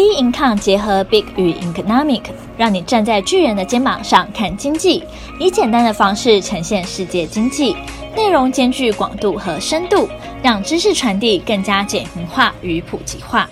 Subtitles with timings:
[0.00, 2.22] Big Income 结合 Big 与 Economic，
[2.56, 5.04] 让你站在巨人的肩膀上看经济，
[5.38, 7.76] 以简单的方式呈现世界经济，
[8.16, 10.08] 内容兼具广度和深度，
[10.42, 13.50] 让知识传递更加简明化与普及化。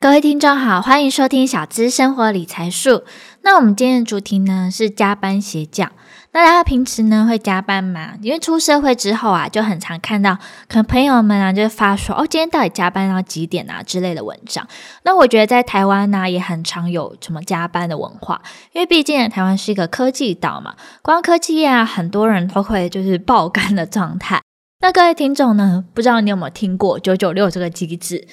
[0.00, 3.04] 各位听众好，欢迎收听小资生活理财术。
[3.42, 5.90] 那我们今天的主题呢是加班邪教。
[6.34, 8.14] 那大家平时呢会加班吗？
[8.20, 10.36] 因为出社会之后啊，就很常看到
[10.66, 14.66] 可能朋友们啊就发说哦，今天到底加班到几点啊之类的文章。
[15.04, 24.42] 那我觉得在台湾呢也很常有什么加班的文化，因为毕竟台湾是一个科技岛嘛，光科技业啊，很多人都会就是爆肝的状态。
[24.80, 28.26] 那各位听众呢，不知道你有没有听过九九六这个机制？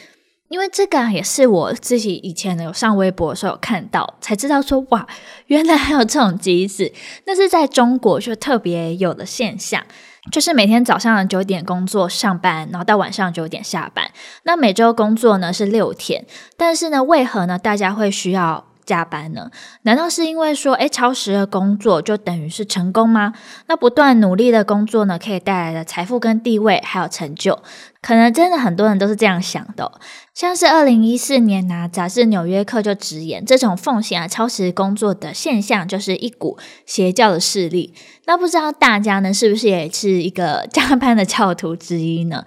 [0.52, 5.08] 因为这个，也是我自己以前有上微博的时候看到，才知道说哇，
[5.48, 6.92] 原来还有这种机制。
[7.26, 9.82] 那是在中国就特别有的现象，
[10.30, 14.12] 就是每天早上九点工作上班，然后到晚上九点下班。
[14.44, 16.26] 那每周工作呢是六天，
[16.58, 19.50] 但是呢，为何呢大家会需要加班呢？
[19.84, 23.34] 难道是因为说，诶，超时的工作就等于是成功吗？
[23.68, 27.60] 那不断努力的工作呢，可以带来的财富跟地位还有成就，
[28.02, 29.92] 可能真的很多人都是这样想的。
[30.34, 37.94] 像是二零一四年呐，杂志《纽约客》就直言，这种奉行啊超时工作的现象，就是一股邪教的势力。
[38.26, 42.46] 那不知道大家呢，是不是也是一个加班的教徒之一呢？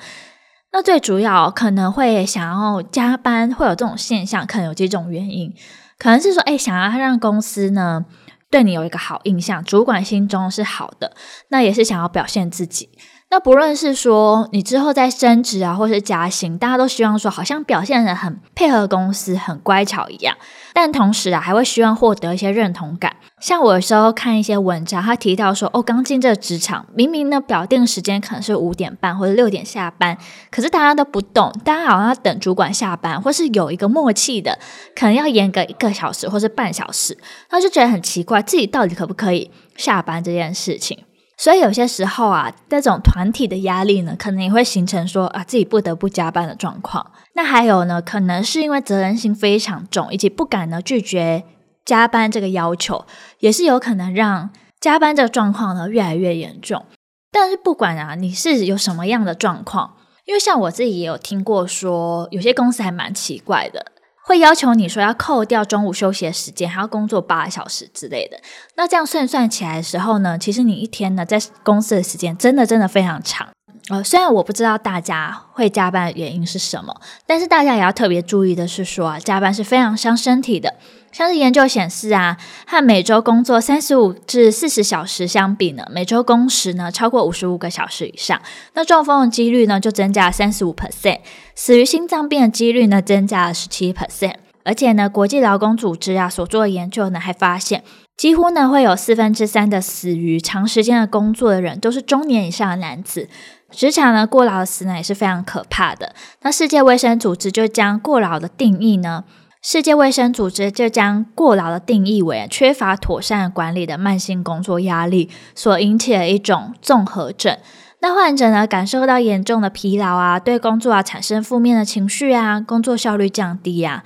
[0.73, 5.55] 那最主要可能会想要加班，会有这种现象，可能有几种原因。
[5.99, 8.05] 可能是说，哎，想要让公司呢
[8.51, 11.17] 对你有一个好印象，主管心中是好的，
[11.49, 12.91] 那也是想要表现自己。
[13.35, 20.37] 那不论是说你之后再升职啊，或是加薪，大家都希望说好像表现得很配合公司、很乖巧一样。
[20.73, 23.17] 但同时啊，还会希望获得一些认同感。
[23.41, 30.17] 像我有时候看一些文章，他提到说，哦，刚进这个职场，明明呢表定时间可能是五点半或者六点下班，
[30.53, 34.57] 可是大家都不动，大家好像要等主管下班，或是有一个默契的，
[34.95, 37.19] 可能要延个一个小时或是半小时，
[37.51, 41.05] 他就觉得很奇怪，自己到底可不可以下班这件事情。
[41.37, 47.11] 所以有些时候啊，这种团体的压力呢，可能也会形成说啊，自己不得不加班的状况。
[47.35, 51.43] 那还有呢，可能是因为责任心非常重，以及不敢呢拒绝
[51.85, 53.05] 加班这个要求，
[53.41, 54.51] 也是有可能让
[54.81, 56.85] 加班这个状况呢越来越严重。
[57.33, 59.97] 但是不管啊，你是有什么样的状况，
[60.27, 63.87] 因为像我自己也有听过说，有些公司还蛮奇怪的。
[64.27, 68.41] 会要求你说要扣掉中午休息的时间，还要工作八小时之类的。
[68.77, 73.54] 那这样算算起来的时候呢，其实你一天呢在公司的时间真的真的非常长。
[73.91, 80.75] 呃，虽然我不知道大家会加班的原因是什么，但是大家也要特别注意的是说啊，加班是非常伤身体的。
[81.13, 88.41] 像是研究显示啊，和每周工作三十五至四十小时相比呢，每周工时呢超过五十五个小时以上，
[88.73, 91.21] 那中风的几率呢就增加了三十五 percent，
[91.55, 94.37] 死于心脏病的几率呢增加了十七 percent。
[94.65, 97.85] 而且呢，国际劳工组织啊所做的研究呢还发现，
[98.17, 103.29] 几乎呢会有四分之三的死于长时间的工作的人都是中年以上的男子。
[103.75, 106.15] 职场呢过劳死呢也是非常可怕的。
[106.43, 109.25] 那世界卫生组织就将过劳的定义呢。
[109.61, 117.57] 世界卫生组织就将过劳的定义为缺乏妥善管理的慢性工作压力所引起的一种综合症。
[118.01, 124.05] 那患者呢，感受到严重的疲劳啊，对工作啊产生负面的情绪啊，工作效率降低啊。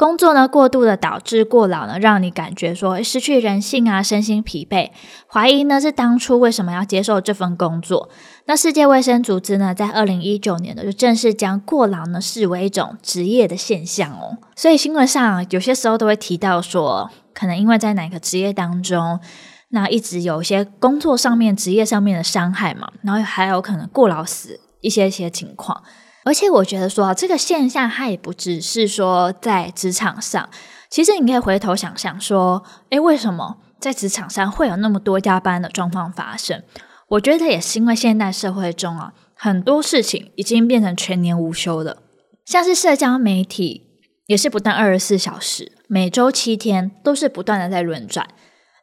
[0.00, 4.88] 工作呢过度的导致过劳呢，让你感觉说失去人性啊，身心疲惫，
[5.30, 8.08] 怀疑呢是当初为什么要接受这份工作。
[8.46, 14.38] 那世界卫生组织呢，在二零一九年呢就正式将过劳呢视为一种职业的现象哦。
[14.56, 19.20] 所以新闻上有些时候都会提到说，可能因为在哪个职业当中，
[19.68, 25.82] 那一直有一些工作上面、职业上面的伤害嘛，然后还有可能过劳死一些一些情况。
[26.24, 30.48] 而且我觉得说，这个现象它也不只是说在职场上，
[30.90, 36.62] 其实你可以回头想想说，诶，为什么在职场上会有那么多加班的状况发生？
[37.08, 42.02] 我觉得也是因为现代社会中啊，很多事情已经变成全年无休了，
[42.44, 43.86] 像是社交媒体
[44.26, 48.28] 也是不断二十四小时，每周七天都是不断的在轮转。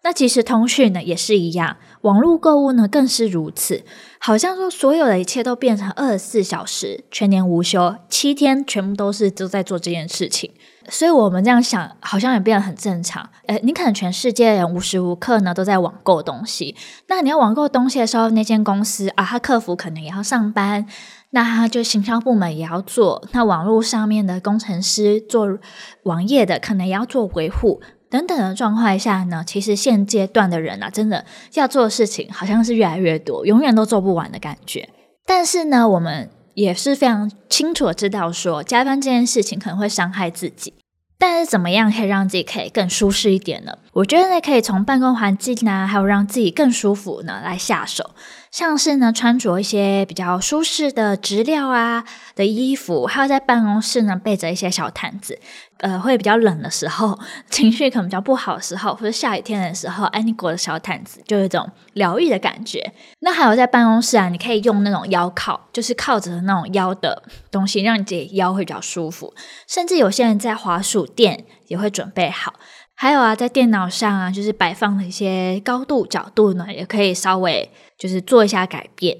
[0.07, 3.83] 那其实通讯呢也是一样，网络购物呢更是如此。
[4.19, 10.49] 好像说所有的一切都变成二十四小时，全年无休，七天全部都是都在做这件事情。
[10.87, 13.29] 所以我们这样想，好像也变得很正常。
[13.47, 16.73] 诶，你可能全世界人无时无刻呢都在网购东西。
[17.07, 20.87] 那你要网购东西的时候，那间公司啊，他客服可能也要上班，
[21.31, 23.27] 那他就行销部门也要做。
[23.33, 25.59] 那网络上面的工程师做
[26.03, 27.81] 网页的，可能也要做维护。
[28.09, 34.89] 等等的状况下呢，其实现阶段的人啊，真的要做的事情好像是越来越多，永远都做不完的感觉。
[35.25, 40.73] 但是呢，我们也是非常清楚的知道说，加班这件事情可能会伤害自己。
[41.19, 43.75] 但是怎么样可以让自己可以更舒适一点呢？
[43.93, 48.11] 我觉得呢，可以从办公环境呢，还有让自己更舒服呢来下手。
[48.51, 52.05] 像是呢，穿着一些比较舒适的质料啊
[52.35, 55.39] 的衣服，还有在办公室呢备着一些小毯子，
[55.79, 57.17] 呃，会比较冷的时候，
[57.49, 62.91] 情绪可能比较不好的时候，或者下雨天的时候，哎，你裹着小毯子，就有一种疗愈的感觉。
[63.19, 67.21] 那还有在办公室啊，你可以用那种腰靠，就是靠着那种腰的
[67.51, 69.33] 东西，让你自己腰会比较舒服。
[69.67, 72.53] 甚至有些人在滑鼠垫也会准备好。
[72.95, 79.15] 还有啊，在电脑上啊，就是摆放的一些高度角度呢，也可以稍微就是做一下改变。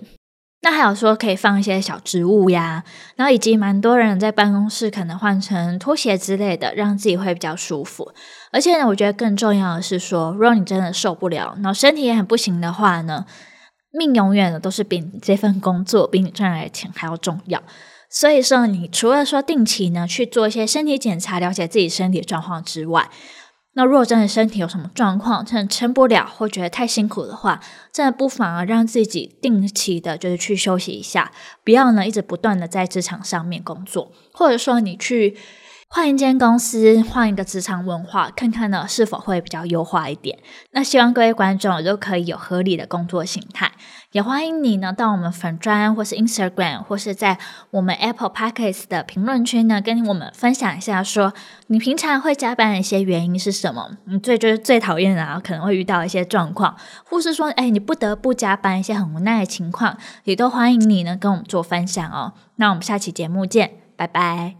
[0.62, 2.83] 那还有说可以放一些小植物呀，
[3.15, 8.12] 然后以及蛮多人在办公室可能换成拖鞋之类的，让自己会比较舒服。
[8.51, 13.25] 而且呢，我觉得更重要的是说，如果你真的受不了，然后身体也很不行的话呢，
[13.92, 17.62] 命永远的都是比你这份工作比你赚来的钱还要重要。
[18.09, 23.09] 所以说，你除了说定期呢去做一些身体检查，了解自己身体状况之外，
[23.78, 27.62] 那如果真的身体有什么状况，真的撑不了，或觉得太辛苦的话，
[27.94, 31.32] 真的不妨啊让自己定期的，就是去休息一下，
[31.64, 35.38] 不要呢一直不断的在职场上面工作，或者说你去。
[35.89, 40.38] 换一间公司，换一个职场文化，看看呢是否会比较优化一点。
[40.72, 43.72] 那希望各位观众都可以有合理的工作形态，
[44.12, 47.39] 也欢迎你呢到我们粉专或是 Instagram 或是在
[47.72, 51.34] 我们 Apple Podcasts 的评论区呢，跟我们分享一下说，
[51.68, 53.98] 你平常会加班的一些原因是什么？
[54.06, 56.75] 你最就是最讨厌的啊，可能会遇到一些状况，
[57.06, 62.33] 或是说，哎，你不得不加班一些很无奈的情况，也都欢迎你呢跟我们做分享哦。
[62.57, 64.57] 那我们下期节目见，拜拜。